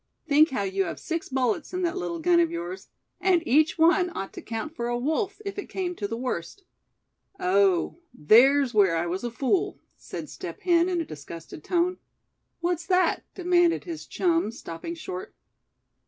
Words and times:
Think 0.27 0.49
how 0.49 0.63
you 0.63 0.85
have 0.85 0.99
six 0.99 1.29
bullets 1.29 1.73
in 1.75 1.83
that 1.83 1.95
little 1.95 2.17
gun 2.17 2.39
of 2.39 2.49
yours; 2.49 2.87
and 3.19 3.43
each 3.47 3.77
one 3.77 4.09
ought 4.17 4.33
to 4.33 4.41
count 4.41 4.75
for 4.75 4.87
a 4.87 4.97
wolf, 4.97 5.39
if 5.45 5.59
it 5.59 5.69
came 5.69 5.93
to 5.93 6.07
the 6.07 6.17
worst." 6.17 6.63
"Oh! 7.39 7.99
there's 8.11 8.73
where 8.73 8.95
I 8.97 9.05
was 9.05 9.23
a 9.23 9.29
fool!" 9.29 9.77
said 9.97 10.27
Step 10.27 10.61
Hen, 10.61 10.89
in 10.89 11.01
a 11.01 11.05
disgusted 11.05 11.63
tone. 11.63 11.97
"What's 12.61 12.87
that?" 12.87 13.25
demanded 13.35 13.83
his 13.83 14.07
chum, 14.07 14.49
stopping 14.49 14.95
short. 14.95 15.35